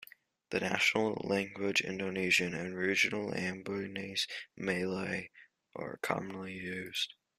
[0.49, 4.25] The national language Indonesian and regional Ambonese
[4.57, 5.29] Malay
[5.75, 7.13] are commonly used.